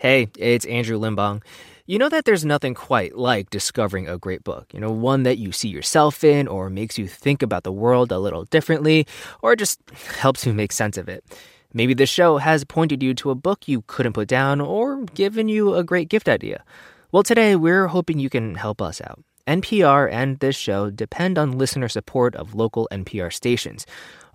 [0.00, 1.42] Hey, it's Andrew Limbong.
[1.86, 5.38] You know that there's nothing quite like discovering a great book, you know, one that
[5.38, 9.08] you see yourself in or makes you think about the world a little differently
[9.42, 9.80] or just
[10.20, 11.24] helps you make sense of it.
[11.72, 15.48] Maybe this show has pointed you to a book you couldn't put down or given
[15.48, 16.62] you a great gift idea.
[17.10, 19.20] Well, today we're hoping you can help us out.
[19.48, 23.84] NPR and this show depend on listener support of local NPR stations.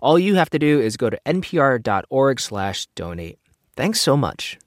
[0.02, 3.38] All you have to do is go to npr.org/donate.
[3.76, 4.58] Thanks so much.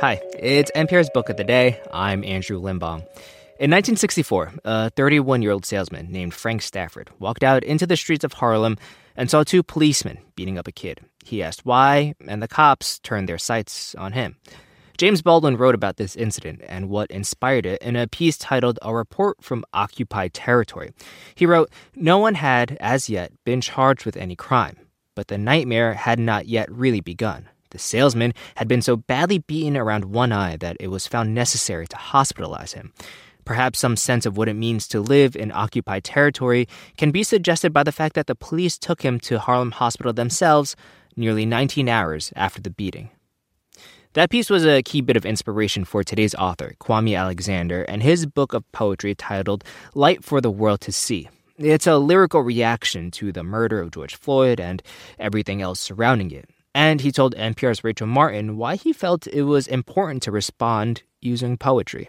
[0.00, 1.80] Hi, it's NPR's Book of the Day.
[1.92, 3.00] I'm Andrew Limbong.
[3.58, 8.22] In 1964, a 31 year old salesman named Frank Stafford walked out into the streets
[8.22, 8.76] of Harlem
[9.16, 11.00] and saw two policemen beating up a kid.
[11.24, 14.36] He asked why, and the cops turned their sights on him.
[14.98, 18.94] James Baldwin wrote about this incident and what inspired it in a piece titled A
[18.94, 20.92] Report from Occupied Territory.
[21.34, 24.76] He wrote, No one had, as yet, been charged with any crime,
[25.16, 27.48] but the nightmare had not yet really begun.
[27.70, 31.86] The salesman had been so badly beaten around one eye that it was found necessary
[31.88, 32.92] to hospitalize him.
[33.44, 37.72] Perhaps some sense of what it means to live in occupied territory can be suggested
[37.72, 40.76] by the fact that the police took him to Harlem Hospital themselves
[41.16, 43.10] nearly 19 hours after the beating.
[44.14, 48.26] That piece was a key bit of inspiration for today's author, Kwame Alexander, and his
[48.26, 49.64] book of poetry titled
[49.94, 51.28] Light for the World to See.
[51.58, 54.82] It's a lyrical reaction to the murder of George Floyd and
[55.18, 56.48] everything else surrounding it.
[56.78, 61.56] And he told NPR's Rachel Martin why he felt it was important to respond using
[61.56, 62.08] poetry.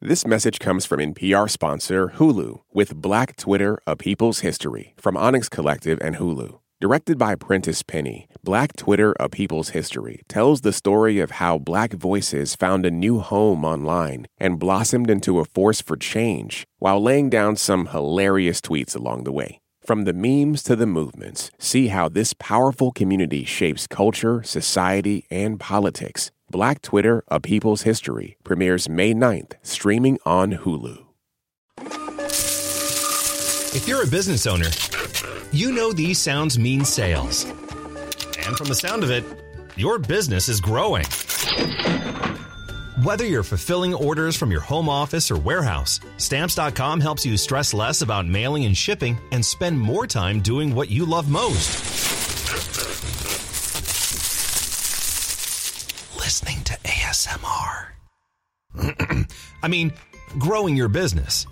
[0.00, 5.48] This message comes from NPR sponsor Hulu with Black Twitter, A People's History from Onyx
[5.48, 6.58] Collective and Hulu.
[6.80, 11.92] Directed by Prentice Penny, Black Twitter, A People's History tells the story of how black
[11.92, 17.30] voices found a new home online and blossomed into a force for change while laying
[17.30, 19.60] down some hilarious tweets along the way.
[19.88, 25.58] From the memes to the movements, see how this powerful community shapes culture, society, and
[25.58, 26.30] politics.
[26.50, 31.06] Black Twitter, A People's History premieres May 9th, streaming on Hulu.
[33.74, 34.68] If you're a business owner,
[35.52, 37.44] you know these sounds mean sales.
[37.44, 39.24] And from the sound of it,
[39.74, 41.06] your business is growing.
[43.04, 48.02] Whether you're fulfilling orders from your home office or warehouse, Stamps.com helps you stress less
[48.02, 51.78] about mailing and shipping and spend more time doing what you love most.
[56.16, 57.86] Listening to ASMR.
[59.62, 59.92] I mean,
[60.36, 61.46] growing your business.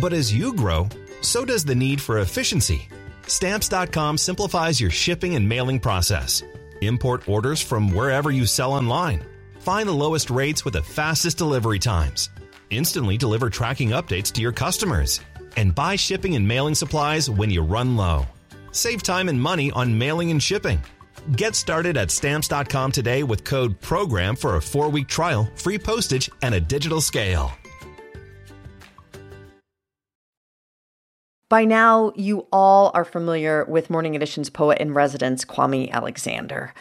[0.00, 0.88] But as you grow,
[1.22, 2.86] so does the need for efficiency.
[3.26, 6.44] Stamps.com simplifies your shipping and mailing process.
[6.82, 9.24] Import orders from wherever you sell online
[9.64, 12.28] Find the lowest rates with the fastest delivery times.
[12.68, 15.22] Instantly deliver tracking updates to your customers.
[15.56, 18.26] And buy shipping and mailing supplies when you run low.
[18.72, 20.82] Save time and money on mailing and shipping.
[21.38, 26.28] Get started at stamps.com today with code PROGRAM for a four week trial, free postage,
[26.42, 27.50] and a digital scale.
[31.48, 36.74] By now, you all are familiar with Morning Edition's poet in residence, Kwame Alexander.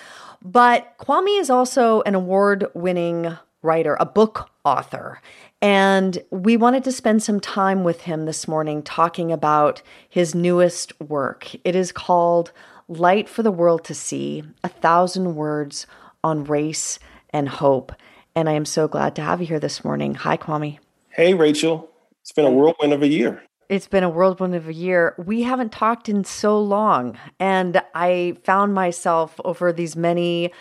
[0.43, 5.21] But Kwame is also an award winning writer, a book author.
[5.61, 10.99] And we wanted to spend some time with him this morning talking about his newest
[10.99, 11.55] work.
[11.63, 12.51] It is called
[12.89, 15.87] Light for the World to See A Thousand Words
[16.23, 16.99] on Race
[17.29, 17.93] and Hope.
[18.35, 20.15] And I am so glad to have you here this morning.
[20.15, 20.79] Hi, Kwame.
[21.09, 21.89] Hey, Rachel.
[22.21, 23.43] It's been a whirlwind of a year.
[23.69, 25.15] It's been a whirlwind of a year.
[25.17, 27.17] We haven't talked in so long.
[27.39, 30.51] And I found myself over these many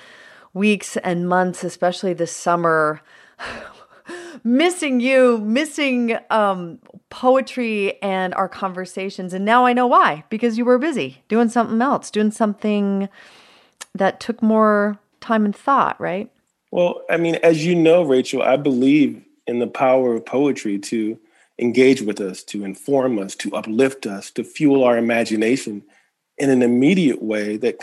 [0.55, 3.01] weeks and months, especially this summer,
[4.45, 6.79] missing you, missing um,
[7.11, 9.35] poetry and our conversations.
[9.35, 13.09] And now I know why because you were busy doing something else, doing something
[13.95, 16.31] that took more time and thought, right?
[16.71, 21.19] Well, I mean, as you know, Rachel, I believe in the power of poetry to
[21.63, 25.83] engage with us, to inform us, to uplift us, to fuel our imagination
[26.37, 27.77] in an immediate way that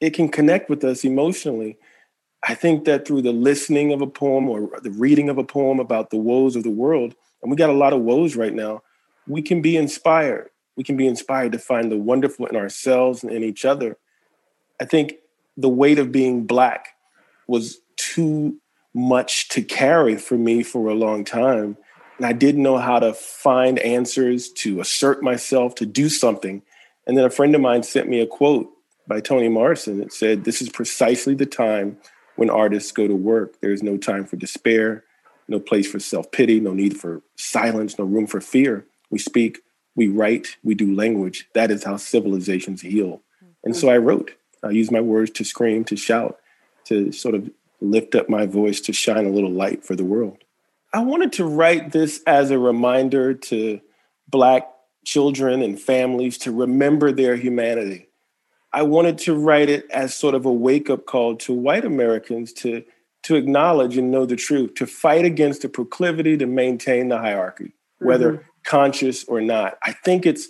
[0.00, 1.78] it can connect with us emotionally.
[2.46, 5.80] I think that through the listening of a poem or the reading of a poem
[5.80, 8.82] about the woes of the world, and we got a lot of woes right now,
[9.26, 10.50] we can be inspired.
[10.76, 13.96] We can be inspired to find the wonderful in ourselves and in each other.
[14.80, 15.14] I think
[15.56, 16.88] the weight of being Black
[17.46, 18.60] was too
[18.92, 21.78] much to carry for me for a long time
[22.24, 26.62] and I didn't know how to find answers, to assert myself, to do something.
[27.06, 28.72] And then a friend of mine sent me a quote
[29.06, 31.98] by Toni Morrison that said, This is precisely the time
[32.36, 33.60] when artists go to work.
[33.60, 35.04] There is no time for despair,
[35.48, 38.86] no place for self pity, no need for silence, no room for fear.
[39.10, 39.58] We speak,
[39.94, 41.46] we write, we do language.
[41.52, 43.20] That is how civilizations heal.
[43.64, 44.30] And so I wrote.
[44.62, 46.38] I used my words to scream, to shout,
[46.84, 47.50] to sort of
[47.82, 50.43] lift up my voice to shine a little light for the world.
[50.94, 53.80] I wanted to write this as a reminder to
[54.28, 54.70] Black
[55.04, 58.06] children and families to remember their humanity.
[58.72, 62.52] I wanted to write it as sort of a wake up call to white Americans
[62.54, 62.84] to,
[63.24, 67.72] to acknowledge and know the truth, to fight against the proclivity to maintain the hierarchy,
[67.98, 68.48] whether mm-hmm.
[68.64, 69.76] conscious or not.
[69.82, 70.48] I think it's,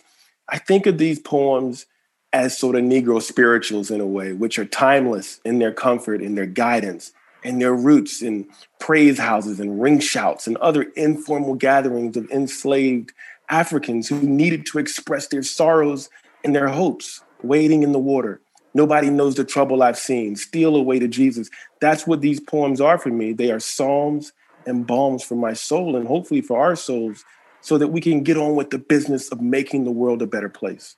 [0.50, 1.86] I think of these poems
[2.34, 6.34] as sort of Negro spirituals in a way, which are timeless in their comfort, in
[6.34, 7.12] their guidance,
[7.44, 8.48] and their roots in
[8.80, 13.12] praise houses and ring shouts and other informal gatherings of enslaved
[13.50, 16.08] Africans who needed to express their sorrows
[16.42, 18.40] and their hopes, wading in the water.
[18.74, 20.34] Nobody knows the trouble I've seen.
[20.34, 21.48] Steal away to Jesus.
[21.80, 23.32] That's what these poems are for me.
[23.32, 24.32] They are psalms
[24.66, 27.24] and balms for my soul and hopefully for our souls
[27.60, 30.48] so that we can get on with the business of making the world a better
[30.48, 30.96] place.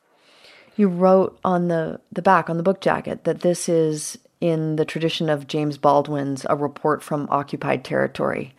[0.77, 4.85] You wrote on the, the back, on the book jacket, that this is in the
[4.85, 8.55] tradition of James Baldwin's A Report from Occupied Territory.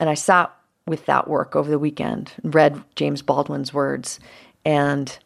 [0.00, 0.52] And I sat
[0.86, 4.18] with that work over the weekend, read James Baldwin's words,
[4.64, 5.16] and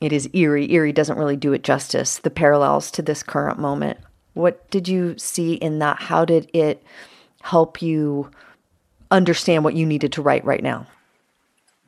[0.00, 0.70] it is eerie.
[0.72, 3.98] Eerie doesn't really do it justice, the parallels to this current moment.
[4.34, 5.98] What did you see in that?
[6.02, 6.82] How did it
[7.40, 8.30] help you
[9.10, 10.86] understand what you needed to write right now?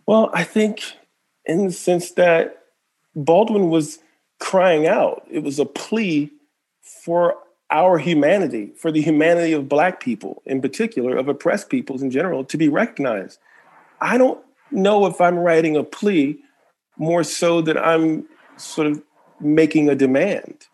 [0.07, 0.83] Well, I think
[1.45, 2.63] in the sense that
[3.15, 3.99] Baldwin was
[4.39, 6.31] crying out, it was a plea
[6.87, 7.37] for
[7.71, 12.45] our humanity, for the humanity of Black people in particular, of oppressed peoples in general,
[12.45, 13.41] to be recognized.
[14.01, 14.41] I don't
[14.71, 16.39] know if I'm writing a plea
[16.97, 19.03] more so that I'm sort of
[19.41, 20.67] making a demand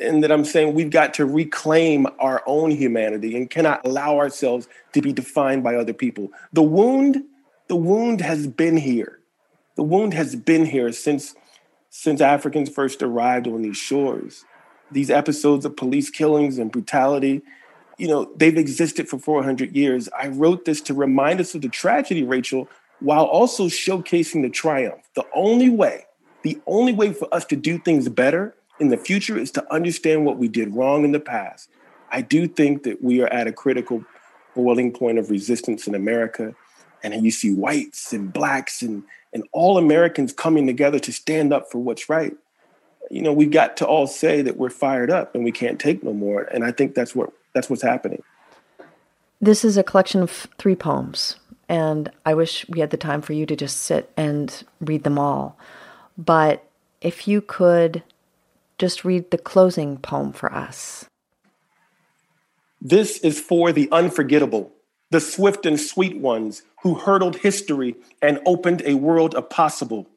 [0.00, 4.68] and that I'm saying we've got to reclaim our own humanity and cannot allow ourselves
[4.92, 6.30] to be defined by other people.
[6.52, 7.24] The wound,
[7.68, 9.18] the wound has been here.
[9.76, 11.34] The wound has been here since
[11.94, 14.46] since Africans first arrived on these shores
[14.92, 17.42] these episodes of police killings and brutality,
[17.98, 20.08] you know, they've existed for 400 years.
[20.18, 22.68] I wrote this to remind us of the tragedy, Rachel,
[23.00, 25.02] while also showcasing the triumph.
[25.14, 26.06] The only way,
[26.42, 30.24] the only way for us to do things better in the future is to understand
[30.24, 31.68] what we did wrong in the past.
[32.10, 34.04] I do think that we are at a critical
[34.54, 36.54] boiling point of resistance in America.
[37.02, 39.02] And you see whites and blacks and,
[39.32, 42.36] and all Americans coming together to stand up for what's right
[43.12, 46.02] you know, we've got to all say that we're fired up and we can't take
[46.02, 46.44] no more.
[46.44, 48.22] And I think that's what that's what's happening.
[49.38, 51.36] This is a collection of three poems,
[51.68, 55.18] and I wish we had the time for you to just sit and read them
[55.18, 55.58] all.
[56.16, 56.64] But
[57.02, 58.02] if you could
[58.78, 61.04] just read the closing poem for us.
[62.80, 64.72] This is for the unforgettable,
[65.10, 70.08] the swift and sweet ones who hurdled history and opened a world of possible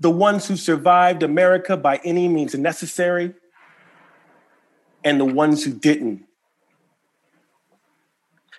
[0.00, 3.34] the ones who survived America by any means necessary,
[5.04, 6.24] and the ones who didn't.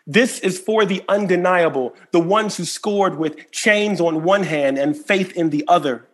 [0.07, 4.97] This is for the undeniable, the ones who scored with chains on one hand and
[4.97, 6.07] faith in the other.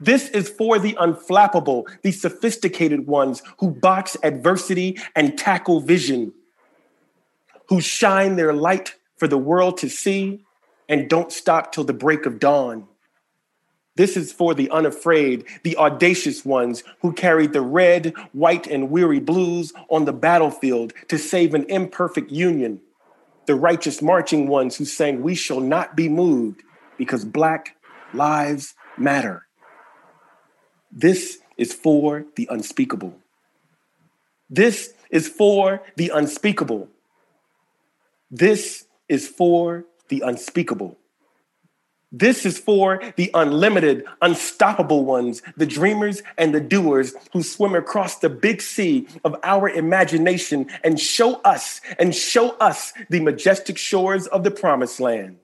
[0.00, 6.32] This is for the unflappable, the sophisticated ones who box adversity and tackle vision,
[7.68, 10.44] who shine their light for the world to see
[10.88, 12.87] and don't stop till the break of dawn.
[13.98, 19.18] This is for the unafraid, the audacious ones who carried the red, white, and weary
[19.18, 22.80] blues on the battlefield to save an imperfect union.
[23.46, 26.62] The righteous marching ones who sang, We shall not be moved
[26.96, 27.76] because Black
[28.14, 29.48] lives matter.
[30.92, 33.18] This is for the unspeakable.
[34.48, 36.88] This is for the unspeakable.
[38.30, 40.96] This is for the unspeakable.
[42.10, 48.18] This is for the unlimited, unstoppable ones, the dreamers and the doers who swim across
[48.18, 54.26] the big sea of our imagination and show us and show us the majestic shores
[54.26, 55.36] of the promised land.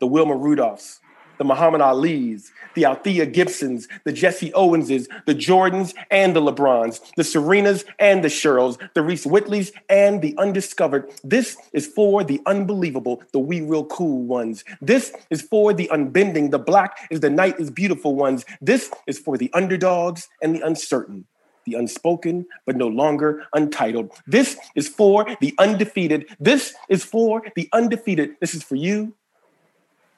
[0.00, 0.98] The Wilma Rudolphs,
[1.38, 7.22] the Muhammad Ali's, the Althea Gibsons, the Jesse Owenses, the Jordans and the LeBrons, the
[7.22, 11.10] Serenas and the Cheryls, the Reese Whitleys and the undiscovered.
[11.22, 14.64] This is for the unbelievable, the we real cool ones.
[14.80, 18.44] This is for the unbending, the black is the night is beautiful ones.
[18.60, 21.26] This is for the underdogs and the uncertain
[21.66, 24.10] the unspoken, but no longer untitled.
[24.26, 26.26] This is for the undefeated.
[26.38, 28.36] This is for the undefeated.
[28.38, 29.14] This is for you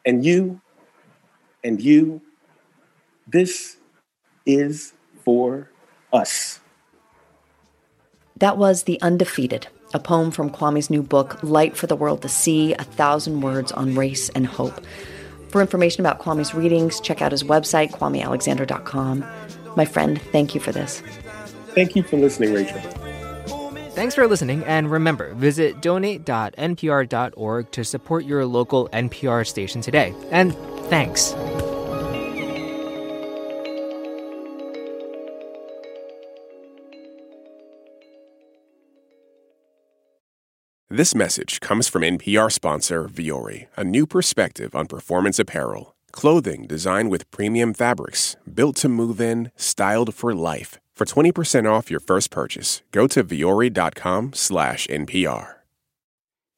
[0.04, 0.60] and you
[1.66, 2.22] and you
[3.26, 3.76] this
[4.46, 4.92] is
[5.24, 5.68] for
[6.12, 6.60] us.
[8.36, 12.28] That was The Undefeated, a poem from Kwame's new book, Light for the World to
[12.28, 14.80] See A Thousand Words on Race and Hope.
[15.48, 19.24] For information about Kwame's readings, check out his website, kwamealexander.com.
[19.74, 21.00] My friend, thank you for this.
[21.74, 22.80] Thank you for listening, Rachel.
[23.90, 30.14] Thanks for listening, and remember, visit donate.npr.org to support your local NPR station today.
[30.30, 30.54] And
[30.86, 31.34] thanks.
[40.88, 45.94] This message comes from NPR sponsor Vuori, a new perspective on performance apparel.
[46.10, 50.78] Clothing designed with premium fabrics, built to move in, styled for life.
[50.94, 55.56] For 20% off your first purchase, go to vuori.com slash NPR.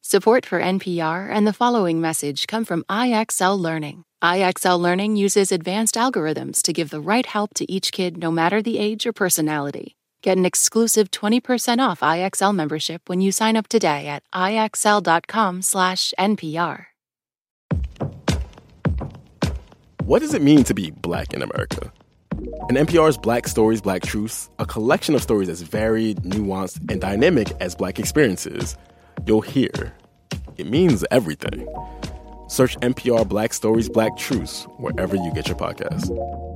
[0.03, 4.05] Support for NPR and the following message come from IXL Learning.
[4.23, 8.61] IXL Learning uses advanced algorithms to give the right help to each kid no matter
[8.61, 9.95] the age or personality.
[10.23, 16.87] Get an exclusive 20% off IXL membership when you sign up today at IXL.com/NPR.
[20.03, 21.93] What does it mean to be black in America?
[22.69, 27.53] In NPR's Black Stories, Black Truths, a collection of stories as varied, nuanced, and dynamic
[27.61, 28.77] as black experiences,
[29.27, 29.95] you'll hear
[30.57, 31.69] it means everything.
[32.49, 36.48] Search NPR Black Stories, Black Truths wherever you get your podcasts.